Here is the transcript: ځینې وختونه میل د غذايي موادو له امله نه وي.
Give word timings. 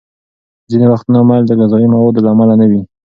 ځینې 0.69 0.85
وختونه 0.91 1.19
میل 1.29 1.43
د 1.47 1.51
غذايي 1.59 1.87
موادو 1.95 2.23
له 2.25 2.29
امله 2.33 2.55
نه 2.61 2.65
وي. 2.69 2.81